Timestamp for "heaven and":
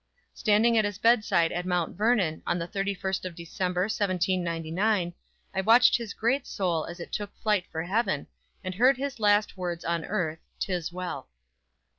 7.83-8.73